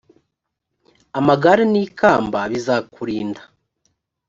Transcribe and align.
amagare 1.19 1.63
n 1.71 1.75
ikamba 1.85 2.39
bizakurinda 2.51 3.41